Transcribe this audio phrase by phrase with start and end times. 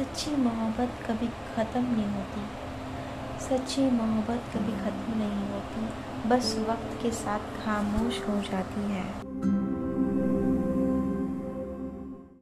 [0.00, 2.44] सच्ची मोहब्बत कभी ख़त्म नहीं होती।
[3.40, 9.29] सच्ची मोहब्बत कभी ख़त्म नहीं होती। बस वक्त के साथ खामोश हो जाती है।